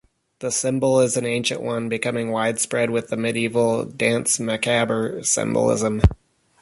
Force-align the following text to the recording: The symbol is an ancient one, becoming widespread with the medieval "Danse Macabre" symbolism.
The 0.39 0.49
symbol 0.49 0.99
is 0.99 1.15
an 1.15 1.27
ancient 1.27 1.61
one, 1.61 1.87
becoming 1.87 2.31
widespread 2.31 2.89
with 2.89 3.09
the 3.09 3.15
medieval 3.17 3.85
"Danse 3.85 4.39
Macabre" 4.39 5.21
symbolism. 5.23 6.01